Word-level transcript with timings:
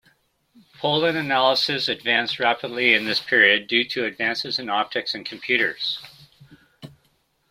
Pollen 0.79 1.15
analysis 1.15 1.87
advanced 1.87 2.39
rapidly 2.39 2.95
in 2.95 3.05
this 3.05 3.19
period 3.19 3.67
due 3.67 3.83
to 3.89 4.05
advances 4.05 4.57
in 4.57 4.67
optics 4.67 5.13
and 5.13 5.23
computers. 5.23 5.99